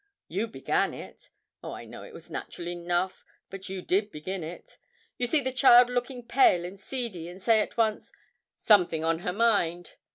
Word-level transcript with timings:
You 0.27 0.47
began 0.47 0.95
it. 0.95 1.29
Oh, 1.63 1.73
I 1.73 1.85
know 1.85 2.01
it 2.01 2.11
was 2.11 2.31
natural 2.31 2.67
enough, 2.67 3.23
but 3.51 3.69
you 3.69 3.83
did 3.83 4.09
begin 4.11 4.43
it. 4.43 4.79
You 5.19 5.27
see 5.27 5.41
the 5.41 5.51
child 5.51 5.91
looking 5.91 6.25
pale 6.25 6.65
and 6.65 6.79
seedy, 6.79 7.29
and 7.29 7.39
say 7.39 7.59
at 7.59 7.77
once, 7.77 8.11
"something 8.55 9.03
on 9.03 9.19
her 9.19 9.31
mind." 9.33 9.97